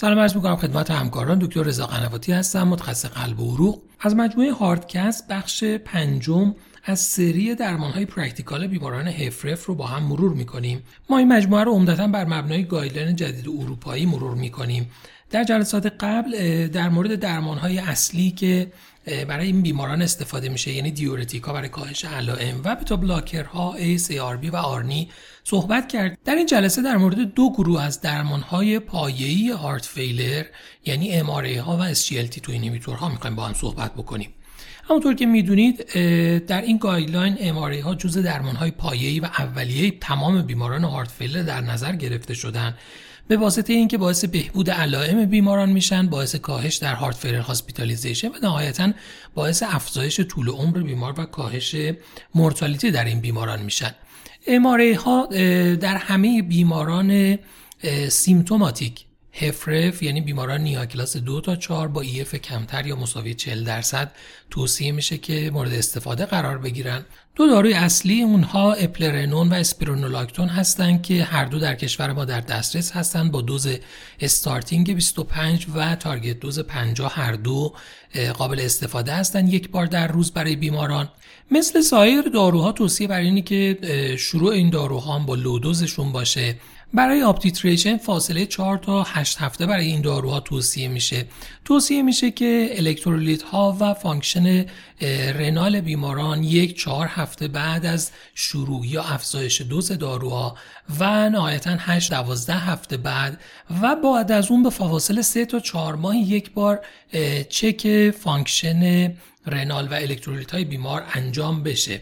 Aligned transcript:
سلام 0.00 0.18
عرض 0.18 0.36
می‌کنم 0.36 0.56
خدمت 0.56 0.90
همکاران. 0.90 1.38
دکتر 1.38 1.62
رضا 1.62 1.86
قنواتی 1.86 2.32
هستم 2.32 2.68
متخصص 2.68 3.06
قلب 3.06 3.40
و 3.40 3.54
عروق. 3.54 3.82
از 4.00 4.16
مجموعه 4.16 4.52
HeartCast 4.52 5.28
بخش 5.28 5.64
پنجم 5.64 6.54
از 6.84 7.00
سری 7.00 7.54
درمان 7.54 7.92
های 7.92 8.06
practical 8.06 8.66
بیماران 8.66 9.08
HFrEF 9.08 9.66
رو 9.66 9.74
با 9.74 9.86
هم 9.86 10.02
مرور 10.02 10.34
می‌کنیم. 10.34 10.82
ما 11.10 11.18
این 11.18 11.28
مجموعه 11.32 11.64
رو 11.64 11.72
عمدتا 11.72 12.06
بر 12.06 12.24
مبنای 12.24 12.64
guideline 12.64 13.16
جدید 13.16 13.48
اروپایی 13.48 14.06
مرور 14.06 14.34
می‌کنیم. 14.34 14.90
در 15.30 15.44
جلسات 15.44 15.86
قبل 15.86 16.66
در 16.68 16.88
مورد 16.88 17.14
درمان 17.14 17.58
های 17.58 17.78
اصلی 17.78 18.30
که 18.30 18.72
برای 19.28 19.46
این 19.46 19.62
بیماران 19.62 20.02
استفاده 20.02 20.48
میشه 20.48 20.72
یعنی 20.72 20.90
diuretic 20.90 21.45
ها 21.45 21.52
برای 21.52 21.68
کاهش 21.68 22.04
علائم 22.04 22.60
و 22.64 22.76
beta 22.76 22.96
blocker 22.96 23.76
ها 23.78 23.89
ACE 23.89 24.20
ARB 24.20 24.52
و 24.52 24.56
ARNI 24.56 25.08
صحبت 25.44 25.88
کرد. 25.88 26.18
در 26.24 26.34
این 26.34 26.46
جلسه 26.46 26.82
در 26.82 26.96
مورد 26.96 27.34
دو 27.34 27.52
گروه 27.52 27.82
از 27.82 28.00
درمان 28.00 28.40
های 28.40 28.78
پایه‌ای 28.78 29.50
heart 29.50 29.84
failure 29.84 30.44
یعنی 30.84 31.20
MRA 31.20 31.56
ها 31.56 31.78
و 31.80 31.94
SGLT2 31.94 32.48
inhibitor 32.48 33.02
ها 33.02 33.08
می‌خوایم 33.08 33.36
با 33.36 33.46
هم 33.46 33.54
صحبت 33.54 33.94
بکنیم. 33.94 34.34
همونطور 34.88 35.14
که 35.14 35.26
می‌دونید 35.26 35.84
در 36.46 36.62
این 36.62 36.78
guideline 36.78 37.36
MRA 37.36 37.80
ها 37.84 37.94
جزء 37.94 38.22
درمان 38.22 38.56
های 38.56 38.70
پایه‌ای 38.70 39.20
و 39.20 39.24
اولیه 39.24 39.90
تمام 39.90 40.42
بیماران 40.42 40.84
heart 40.84 41.10
failure 41.10 41.42
در 41.42 41.60
نظر 41.60 41.96
گرفته 41.96 42.34
شدن. 42.34 42.74
به 43.28 43.36
واسطه 43.36 43.72
اینکه 43.72 43.98
باعث 43.98 44.24
بهبود 44.24 44.70
علائم 44.70 45.24
بیماران 45.24 45.68
میشن 45.68 46.06
باعث 46.06 46.36
کاهش 46.36 46.76
در 46.76 46.94
heart 46.94 47.16
failure 47.16 47.38
hospitalization 47.38 48.28
و 48.28 48.32
نهایتا 48.42 48.92
باعث 49.34 49.62
افزایش 49.66 50.20
طول 50.20 50.48
عمر 50.48 50.78
بیمار 50.78 51.14
و 51.20 51.24
کاهش 51.24 51.76
mortality 52.34 52.90
در 52.90 53.04
این 53.04 53.20
بیماران 53.20 53.62
میشن. 53.62 53.94
MRA 54.46 54.96
ها 54.96 55.26
در 55.80 55.96
همه 55.96 56.42
بیماران 56.42 57.38
symptomatic 58.08 59.07
HFrEF 59.40 60.02
یعنی 60.02 60.20
بیماران 60.20 60.60
NYHA 60.60 60.86
class 60.86 61.16
دو 61.16 61.40
تا 61.40 61.56
4 61.56 61.88
با 61.88 62.00
EF 62.00 62.34
کمتر 62.34 62.86
یا 62.86 62.96
مساوی 62.96 63.34
40 63.34 63.64
درصد 63.64 64.12
توصیه 64.50 64.92
میشه 64.92 65.18
که 65.18 65.50
مورد 65.54 65.72
استفاده 65.72 66.26
قرار 66.26 66.58
بگیرن. 66.58 67.04
دو 67.34 67.46
داروی 67.46 67.72
اصلی 67.72 68.22
اونها 68.22 68.72
اپلرنون 68.72 69.48
و 69.48 69.54
اسپیرونولاکتون 69.54 70.48
هستند 70.48 71.02
که 71.02 71.24
هر 71.24 71.44
دو 71.44 71.58
در 71.58 71.74
کشور 71.74 72.12
ما 72.12 72.24
در 72.24 72.40
دسترس 72.40 72.92
هستند 72.92 73.32
با 73.32 73.40
دوز 73.40 73.68
starting 74.20 74.94
25 74.94 75.66
و 75.74 75.94
target 75.94 76.40
dose 76.40 76.58
50 76.58 77.12
هر 77.14 77.32
دو 77.32 77.74
قابل 78.38 78.60
استفاده 78.60 79.12
هستند 79.12 79.52
یک 79.52 79.70
بار 79.70 79.86
در 79.86 80.08
روز 80.08 80.32
برای 80.32 80.56
بیماران. 80.56 81.08
مثل 81.50 81.80
سایر 81.80 82.22
داروها 82.22 82.72
توصیه 82.72 83.08
بر 83.08 83.20
اینه 83.20 83.42
که 83.42 83.78
شروع 84.18 84.52
این 84.52 84.70
داروها 84.70 85.14
هم 85.14 85.26
با 85.26 85.34
low 85.34 85.55
doseشون 85.55 86.12
باشه. 86.12 86.56
برای 86.94 87.22
up-titration 87.22 87.96
فاصله 87.96 88.46
4 88.46 88.78
تا 88.78 89.02
8 89.02 89.38
هفته 89.38 89.66
برای 89.66 89.86
این 89.86 90.00
داروها 90.00 90.40
توصیه 90.40 90.88
میشه. 90.88 91.24
توصیه 91.64 92.02
میشه 92.02 92.30
که 92.30 92.68
الکترولیت 92.72 93.42
ها 93.42 93.76
و 93.80 93.94
function 93.94 94.66
renal 95.34 95.80
بیماران 95.80 96.42
یک 96.42 96.78
چهار 96.78 97.06
هفته 97.06 97.48
بعد 97.48 97.86
از 97.86 98.10
شروع 98.34 98.86
یا 98.86 99.02
افزایش 99.02 99.60
دوز 99.60 99.92
داروها 99.92 100.56
و 101.00 101.30
نهایتا 101.30 101.76
8 101.78 102.10
12 102.10 102.54
هفته 102.54 102.96
بعد 102.96 103.40
و 103.82 103.96
بعد 103.96 104.32
از 104.32 104.50
اون 104.50 104.62
به 104.62 104.70
فواصل 104.70 105.20
3 105.20 105.44
تا 105.44 105.60
4 105.60 105.94
ماه 105.94 106.16
یک 106.16 106.50
بار 106.52 106.80
چک 107.48 108.10
function 108.10 109.12
renal 109.46 109.88
و 109.88 109.94
الکترولیت 109.94 110.50
های 110.50 110.64
بیمار 110.64 111.04
انجام 111.14 111.62
بشه. 111.62 112.00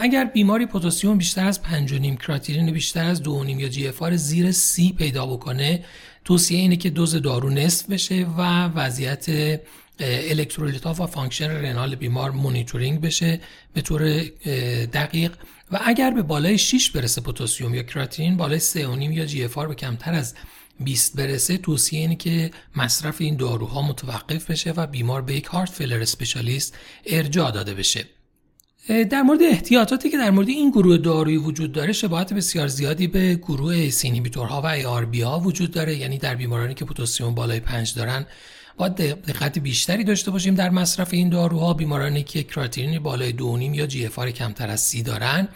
اگر 0.00 0.24
بیماری 0.24 0.66
پتاسیم 0.66 1.18
بیشتر 1.18 1.46
از 1.46 1.60
5.5 1.60 2.16
کراتینین 2.16 2.72
بیشتر 2.72 3.04
از 3.04 3.22
2.5 3.22 3.28
یا 3.48 3.68
GFR 3.68 4.14
زیر 4.14 4.52
سی 4.52 4.92
پیدا 4.92 5.26
بکنه 5.26 5.84
توصیه 6.24 6.58
اینه 6.58 6.76
که 6.76 6.90
دوز 6.90 7.14
دارو 7.14 7.50
نصف 7.50 7.90
بشه 7.90 8.26
و 8.38 8.66
وضعیت 8.66 9.26
الکترولیت 10.00 10.84
ها 10.84 10.92
و 10.92 11.06
function 11.06 11.50
renal 11.50 11.94
بیمار 11.94 12.30
مونیتورینگ 12.30 13.00
بشه 13.00 13.40
به 13.74 13.80
طور 13.80 14.22
دقیق. 14.92 15.32
و 15.72 15.80
اگر 15.84 16.10
به 16.10 16.22
بالای 16.22 16.58
6 16.58 16.90
برسه 16.90 17.20
پتاسیم 17.20 17.74
یا 17.74 17.82
کراتینین 17.82 18.36
بالای 18.36 18.60
3.5 18.60 18.76
یا 19.00 19.24
GFR 19.24 19.58
به 19.58 19.74
کمتر 19.74 20.14
از 20.14 20.34
20 20.80 21.16
برسه 21.16 21.56
توصیه 21.58 22.00
اینه 22.00 22.16
که 22.16 22.50
مصرف 22.76 23.20
این 23.20 23.36
داروها 23.36 23.82
متوقف 23.82 24.50
بشه 24.50 24.72
و 24.72 24.86
بیمار 24.86 25.22
به 25.22 25.34
یک 25.34 25.44
هارت 25.44 25.70
فیلر 25.70 26.00
اسپشیالیست 26.00 26.78
ارجاع 27.06 27.50
داده 27.50 27.74
بشه. 27.74 28.04
در 28.88 29.22
مورد 29.22 29.42
احتیاطاتی 29.42 30.10
که 30.10 30.16
در 30.16 30.30
مورد 30.30 30.48
این 30.48 30.70
گروه 30.70 30.96
دارویی 30.96 31.36
وجود 31.36 31.72
داره 31.72 31.92
شباهت 31.92 32.32
بسیار 32.32 32.68
زیادی 32.68 33.06
به 33.06 33.34
گروه 33.34 33.90
سینیبیتورها 33.90 34.62
و 34.62 34.66
ای 34.66 34.82
ها 35.22 35.40
وجود 35.40 35.70
داره. 35.70 35.96
یعنی 35.96 36.18
در 36.18 36.34
بیمارانی 36.34 36.74
که 36.74 36.84
پتاسیم 36.84 37.34
بالای 37.34 37.60
5 37.60 37.94
دارن 37.94 38.26
باید 38.76 38.94
دقت 38.94 39.58
بیشتری 39.58 40.04
داشته 40.04 40.30
باشیم 40.30 40.54
در 40.54 40.70
مصرف 40.70 41.08
این 41.12 41.28
داروها. 41.28 41.74
بیمارانی 41.74 42.22
که 42.22 42.42
کراتینین 42.42 42.98
بالای 42.98 43.32
2.5 43.32 43.76
یا 43.76 43.86
جی 43.86 44.08
کمتر 44.08 44.70
از 44.70 44.80
30 44.80 45.02
دارن. 45.02 45.48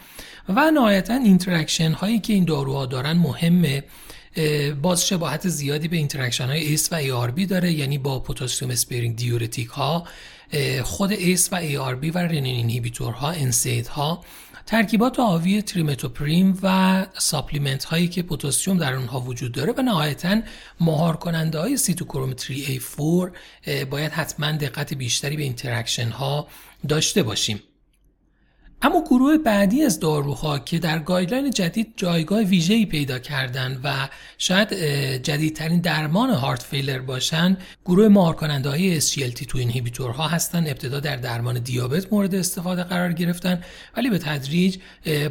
و 0.49 0.71
نهایتا 0.71 1.13
interaction 1.13 1.91
هایی 1.91 2.19
که 2.19 2.33
این 2.33 2.45
داروها 2.45 2.85
دارن 2.85 3.13
مهمه. 3.13 3.83
باز 4.81 5.07
شباهت 5.07 5.47
زیادی 5.47 5.87
به 5.87 5.97
interaction 5.97 6.45
های 6.45 6.59
ایس 6.59 6.93
و 6.93 6.95
ای 6.95 7.45
داره. 7.45 7.71
یعنی 7.71 7.97
با 7.97 8.19
potassium-sparing 8.19 9.15
diuretic 9.15 9.67
ها 9.67 10.07
خود 10.83 11.11
ACE 11.11 11.53
و 11.53 11.55
ARB 11.55 12.11
و 12.11 12.17
renin 12.17 12.45
inhibitor 12.45 13.13
ها 13.13 13.31
NSAID 13.31 13.87
ها 13.87 14.23
ترکیبات 14.65 15.19
حاوی 15.19 15.61
تریمتوپریم 15.61 16.59
و 16.63 17.05
supplement 17.17 17.83
هایی 17.83 18.07
که 18.07 18.23
پتاسیم 18.23 18.77
در 18.77 18.93
اونها 18.93 19.19
وجود 19.19 19.51
داره 19.51 19.73
و 19.77 19.81
نهایتا 19.81 20.41
مهار 20.79 21.17
کننده 21.17 21.59
های 21.59 21.77
سیتوکروم 21.77 22.79
3A4 22.79 23.31
باید 23.89 24.11
حتما 24.11 24.51
دقت 24.51 24.93
بیشتری 24.93 25.37
به 25.37 25.43
interaction 25.43 26.09
ها 26.09 26.47
داشته 26.87 27.23
باشیم. 27.23 27.63
اما 28.83 29.03
گروه 29.03 29.37
بعدی 29.37 29.83
از 29.83 29.99
داروها 29.99 30.59
که 30.59 30.79
در 30.79 30.99
guideline 30.99 31.49
جدید 31.49 31.93
جایگاه 31.97 32.39
ویژه‌ای 32.41 32.85
پیدا 32.85 33.19
کردن 33.19 33.79
و 33.83 34.07
شاید 34.37 34.73
جدیدترین 35.23 35.79
درمان 35.79 36.29
heart 36.29 36.63
failure 36.63 36.99
باشن 36.99 37.57
گروه 37.85 38.07
مهار 38.07 38.35
کننده 38.35 38.69
های 38.69 39.01
SGLT2 39.01 39.55
inhibitorها 39.55 40.27
هستند 40.27 40.67
ابتدا 40.67 40.99
در 40.99 41.15
درمان 41.15 41.59
دیابت 41.59 42.13
مورد 42.13 42.35
استفاده 42.35 42.83
قرار 42.83 43.13
گرفتن 43.13 43.61
ولی 43.97 44.09
به 44.09 44.17
تدریج 44.17 44.77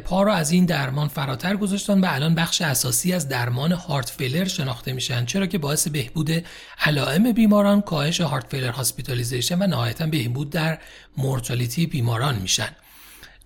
پا 0.05 0.23
را 0.23 0.33
از 0.33 0.51
این 0.51 0.65
درمان 0.65 1.07
فراتر 1.07 1.55
گذاشتن 1.55 2.01
و 2.01 2.05
الان 2.09 2.35
بخش 2.35 2.61
اساسی 2.61 3.13
از 3.13 3.29
درمان 3.29 3.71
heart 3.71 4.09
failure 4.09 4.45
شناخته 4.45 4.93
میشن 4.93 5.25
چرا 5.25 5.45
که 5.45 5.57
باعث 5.57 5.87
بهبود 5.87 6.45
علائم 6.85 7.31
بیماران 7.31 7.81
کاهش 7.81 8.21
heart 8.21 8.47
failure 8.49 8.71
hospitalization 8.71 9.61
و 9.61 9.67
نهایتا 9.67 10.05
بهبود 10.05 10.49
در 10.49 10.77
mortality 11.17 11.85
بیماران 11.85 12.35
میشن. 12.35 12.69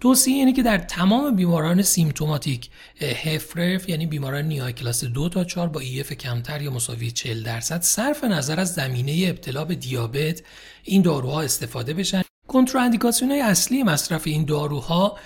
توصیه 0.05 0.35
اینه 0.35 0.53
که 0.53 0.63
در 0.63 0.77
تمام 0.77 1.35
بیماران 1.35 1.81
symptomatic 1.81 2.69
HFrEF 3.01 3.89
یعنی 3.89 4.05
بیماران 4.05 4.45
NYHA 4.45 4.73
class 4.73 5.03
دو 5.03 5.29
تا 5.29 5.43
4 5.43 5.67
با 5.67 5.79
EF 5.79 6.13
کمتر 6.13 6.61
یا 6.61 6.71
مساوی 6.71 7.11
40 7.11 7.43
درصد 7.43 7.81
صرف 7.81 8.23
نظر 8.23 8.59
از 8.59 8.73
زمینه 8.73 9.25
ابتلا 9.29 9.65
به 9.65 9.75
دیابت 9.75 10.41
این 10.83 11.01
داروها 11.01 11.41
استفاده 11.41 11.93
بشن. 11.93 12.21
contraindication 12.55 13.31
های 13.31 13.41
اصلی 13.41 13.83
مصرف 13.83 14.27
این 14.27 14.45
داروها 14.45 15.17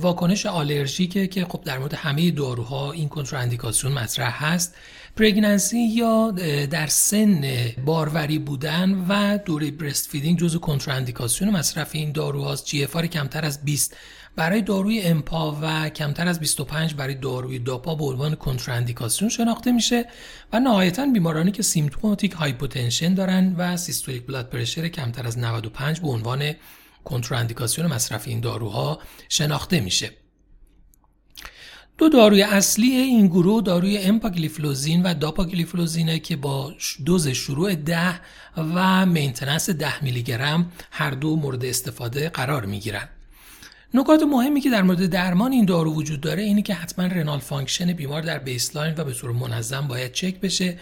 واکنش 0.00 0.46
آلرژیکه 0.46 1.26
که 1.26 1.44
خب 1.44 1.60
در 1.64 1.78
مورد 1.78 1.94
همه 1.94 2.30
داروها 2.30 2.92
این 2.92 3.08
contraindication 3.08 3.92
مطرح 3.92 4.44
هست. 4.44 4.74
pregnancy 5.16 5.78
یا 5.78 6.30
در 6.70 6.86
سن 6.86 7.44
باروری 7.86 8.38
بودن 8.38 9.06
و 9.08 9.38
دوره 9.38 9.70
breastfeeding 9.70 10.38
جزو 10.38 10.58
contraindication 10.58 11.50
مصرف 11.50 11.90
این 11.92 12.12
داروهاست. 12.12 12.66
GFR 12.66 12.86
کمتر 12.86 13.44
از 13.44 13.64
20 13.64 13.96
برای 14.40 14.62
داروی 14.62 15.00
empa 15.00 15.58
و 15.62 15.88
کمتر 15.88 16.28
از 16.28 16.40
25 16.40 16.94
برای 16.94 17.14
داروی 17.14 17.58
dapa 17.58 17.94
به 17.94 18.04
عنوان 18.04 18.34
contraindication 18.34 19.28
شناخته 19.28 19.72
میشه 19.72 20.06
و 20.52 20.60
نهایتا 20.60 21.06
بیمارانی 21.06 21.52
که 21.52 21.62
symptomatic 21.62 22.32
hypotension 22.32 23.14
دارن 23.14 23.54
و 23.58 23.76
systolic 23.76 24.26
blood 24.26 24.48
pressure 24.48 24.88
کمتر 24.88 25.26
از 25.26 25.38
95 25.38 26.00
به 26.00 26.08
عنوان 26.08 26.52
contraindication 27.04 27.86
مصرف 27.86 28.28
این 28.28 28.40
داروها 28.40 28.98
شناخته 29.28 29.80
میشه 29.80 30.10
دو 31.98 32.08
داروی 32.08 32.42
اصلی 32.42 32.90
این 32.90 33.26
گروه 33.26 33.62
داروی 33.62 33.98
امپاگلیفلوزین 33.98 35.02
و 35.02 35.14
dapagliflozinه 35.14 36.18
که 36.18 36.36
با 36.36 36.74
دوز 37.06 37.28
شروع 37.28 37.74
10 37.74 38.20
و 38.56 39.06
maintenance 39.06 39.70
10 39.70 40.04
میلی 40.04 40.22
گرم 40.22 40.72
هر 40.90 41.10
دو 41.10 41.36
مورد 41.36 41.64
استفاده 41.64 42.28
قرار 42.28 42.66
می 42.66 42.80
گیرن. 42.80 43.08
نکات 43.94 44.22
مهمی 44.22 44.60
که 44.60 44.70
در 44.70 44.82
مورد 44.82 45.06
درمان 45.06 45.52
این 45.52 45.64
دارو 45.64 45.94
وجود 45.94 46.20
داره 46.20 46.42
اینه 46.42 46.62
که 46.62 46.74
حتما 46.74 47.06
renal 47.06 47.38
function 47.38 47.92
بیمار 47.92 48.22
در 48.22 48.38
baseline 48.38 48.94
و 48.96 49.04
به 49.04 49.12
طور 49.12 49.32
منظم 49.32 49.88
باید 49.88 50.12
چک 50.12 50.40
بشه. 50.40 50.78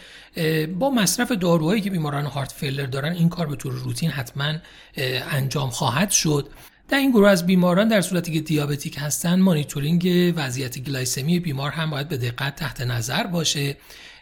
با 0.79 0.91
مصرف 0.91 1.33
داروهایی 1.33 1.81
که 1.81 1.91
بیماران 1.91 2.25
heart 2.25 2.53
failure 2.53 2.87
دارن 2.87 3.13
این 3.13 3.29
کار 3.29 3.47
به 3.47 3.57
طور 3.57 3.73
روتین 3.73 4.11
حتما 4.11 4.55
انجام 5.31 5.71
خواهد 5.71 6.11
شد. 6.11 6.49
در 6.89 6.99
این 6.99 7.11
گروه 7.11 7.29
از 7.29 7.47
بیماران 7.47 7.89
در 7.89 8.01
صورتی 8.01 8.33
که 8.33 8.41
diabetic 8.41 8.97
هستند 8.99 9.39
مانیتورینگ 9.39 10.35
وضعیت 10.37 10.79
glycemy 10.79 11.41
بیمار 11.41 11.71
هم 11.71 11.91
باید 11.91 12.09
به 12.09 12.17
دقت 12.17 12.57
تحت 12.57 12.81
نظر 12.81 13.27
باشه. 13.27 13.77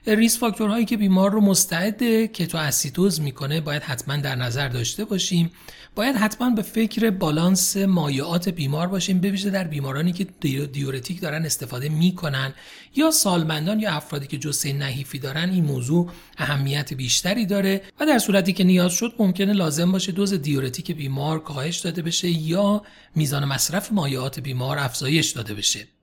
risk 0.06 0.38
factorهایی 0.38 0.84
که 0.84 0.96
بیمار 0.96 1.30
رو 1.30 1.40
مستعد 1.40 2.02
کتو 2.26 2.58
اسیدوز 2.58 3.20
می‌کنه 3.20 3.60
باید 3.60 3.82
حتما 3.82 4.16
در 4.16 4.34
نظر 4.34 4.68
داشته 4.68 5.04
باشیم. 5.04 5.50
باید 5.94 6.16
حتما 6.16 6.50
به 6.50 6.62
فکر 6.62 7.10
بالانس 7.10 7.76
مایعات 7.76 8.48
بیمار 8.48 8.86
باشیم 8.86 9.18
بویژه 9.18 9.50
در 9.50 9.64
بیمارانی 9.64 10.12
که 10.12 10.24
diuretic 10.72 11.20
دارن 11.20 11.44
استفاده 11.44 11.88
می‌کنن 11.88 12.54
یا 12.96 13.10
سالمندان 13.10 13.80
یا 13.80 13.90
افرادی 13.90 14.26
که 14.26 14.38
جثه 14.38 14.72
نحیفی 14.72 15.18
دارن 15.18 15.50
این 15.50 15.64
موضوع 15.64 16.10
اهمیت 16.38 16.94
بیشتری 16.94 17.46
داره 17.46 17.82
و 18.00 18.06
در 18.06 18.18
صورتی 18.18 18.52
که 18.52 18.64
نیاز 18.64 18.92
شد 18.92 19.14
ممکنه 19.18 19.52
لازم 19.52 19.92
باشه 19.92 20.12
دوز 20.12 20.34
diuretic 20.34 20.92
بیمار 20.92 21.42
کاهش 21.42 21.76
داده 21.76 22.02
بشه 22.02 22.28
یا 22.28 22.82
میزان 23.14 23.44
مصرف 23.44 23.92
مایعات 23.92 24.40
بیمار 24.40 24.78
افزایش 24.78 25.30
داده 25.30 25.54
بشه. 25.54 25.95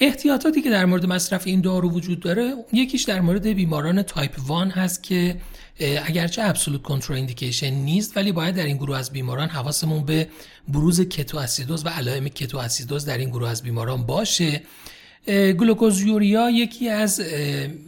احتیاطاتی 0.00 0.62
که 0.62 0.70
در 0.70 0.84
مورد 0.84 1.06
مصرف 1.06 1.46
این 1.46 1.60
دارو 1.60 1.90
وجود 1.90 2.20
داره 2.20 2.54
یکیش 2.72 3.02
در 3.02 3.20
مورد 3.20 3.46
بیماران 3.46 4.02
تایپ 4.02 4.38
1 4.38 4.72
هست 4.72 5.02
که 5.02 5.36
اگرچه 6.04 6.42
absolute 6.42 6.82
contraindication 6.82 7.70
نیست 7.70 8.16
ولی 8.16 8.32
باید 8.32 8.54
در 8.54 8.64
این 8.64 8.76
گروه 8.76 8.98
از 8.98 9.10
بیماران 9.10 9.48
حواسمون 9.48 10.04
به 10.04 10.28
بروز 10.68 11.00
کتو 11.00 11.38
اسیدوز 11.38 11.86
و 11.86 11.88
علائم 11.88 12.28
کتو 12.28 12.58
اسیدوز 12.58 13.04
در 13.04 13.18
این 13.18 13.30
گروه 13.30 13.48
از 13.48 13.62
بیماران 13.62 14.02
باشه. 14.02 14.62
glucosuria 15.28 16.50
یکی 16.50 16.88
از 16.88 17.22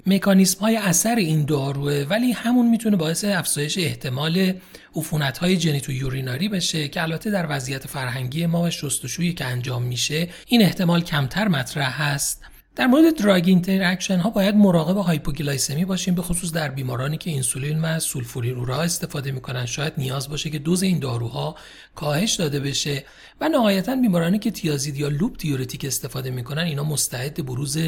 مکانیسم 0.07 0.61
های 0.61 0.77
اثر 0.77 1.17
این 1.17 1.45
داروئه 1.45 2.07
ولی 2.11 2.33
همون 2.33 2.69
می‌تونه 2.69 2.97
باعث 2.97 3.25
افزایش 3.25 3.79
احتمال 3.79 4.53
عفونت 4.97 5.39
های 5.39 5.57
genitourinary 5.57 6.49
بشه 6.49 6.89
که 6.89 7.03
البته 7.03 7.31
در 7.31 7.47
وضعیت 7.49 7.87
فرهنگی 7.87 8.47
ما 8.47 8.63
و 8.63 8.71
شستشویی 8.71 9.33
که 9.33 9.45
انجام 9.45 9.83
میشه 9.83 10.29
این 10.47 10.63
احتمال 10.63 11.01
کمتر 11.01 11.49
مطرح 11.49 12.03
هست 12.03 12.45
در 12.81 12.87
مورد 12.87 13.17
drug 13.17 13.45
interaction 13.47 14.19
ها 14.19 14.31
باید 14.31 14.55
مراقب 14.55 14.97
hypoglycemy 14.97 15.85
باشیم 15.85 16.15
به 16.15 16.23
خصوص 16.23 16.53
در 16.53 16.69
بیمارانی 16.69 17.19
که 17.19 17.31
اینسولین 17.31 17.83
و 17.83 17.99
سولفونیل 17.99 18.67
اوره 18.67 18.83
استفاده 18.83 19.33
می‌کنن. 19.33 19.67
شاید 19.67 19.93
نیاز 19.99 20.29
باشه 20.29 20.51
که 20.51 20.59
دوز 20.59 20.83
این 20.83 20.99
داروها 20.99 21.57
کاهش 21.95 22.35
داده 22.35 22.61
بشه 22.61 23.05
و 23.41 23.49
نهایتا 23.49 23.97
بیمارانی 23.97 24.39
که 24.39 24.51
thiazide 24.51 24.97
یا 24.97 25.09
loop 25.09 25.39
diuretic 25.39 25.85
استفاده 25.85 26.31
می‌کنن 26.31 26.63
اینا 26.63 26.85
مستعد 26.85 27.47
بروز 27.47 27.79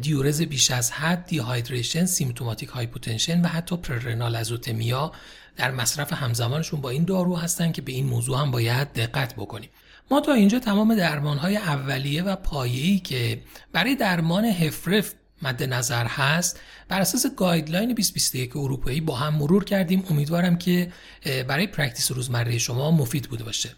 diurese 0.00 0.42
بیش 0.42 0.70
از 0.70 0.92
حد 0.92 1.26
dehydration 1.26 2.06
symptomatic 2.06 2.68
hypotension 2.68 3.40
و 3.40 3.46
حتی 3.46 3.76
prerenal 3.76 4.36
azotemia 4.36 5.12
در 5.56 5.70
مصرف 5.70 6.12
همزمانشون 6.12 6.80
با 6.80 6.90
این 6.90 7.04
دارو 7.04 7.36
هستن 7.36 7.72
که 7.72 7.82
به 7.82 7.92
این 7.92 8.06
موضوع 8.06 8.38
هم 8.38 8.50
باید 8.50 8.92
دقت 8.92 9.34
بکنیم. 9.34 9.70
ما 10.10 10.20
تا 10.20 10.32
اینجا 10.32 10.58
تمام 10.58 10.94
درمانهای 10.94 11.56
اولیه 11.56 12.22
و 12.22 12.36
پایه‌ای 12.36 12.98
که 12.98 13.42
برای 13.72 13.94
درمان 13.94 14.44
HFrEF 14.44 15.14
مد 15.42 15.62
نظر 15.62 16.04
هست 16.04 16.60
بر 16.88 17.00
اساس 17.00 17.26
guideline 17.36 17.88
2021 17.88 18.56
اروپایی 18.56 19.00
با 19.00 19.16
هم 19.16 19.34
مرور 19.34 19.64
کردیم. 19.64 20.04
امیدوارم 20.10 20.58
که 20.58 20.92
برای 21.48 21.66
practice 21.66 22.12
روزمره 22.12 22.58
شما 22.58 22.90
مفید 22.90 23.28
بوده 23.28 23.44
باشه. 23.44 23.70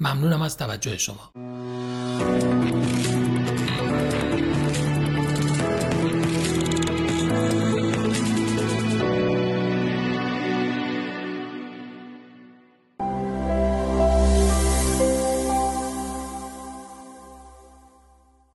ممنونم 0.00 0.42
از 0.42 0.56
توجه 0.56 0.98
شما. 0.98 1.32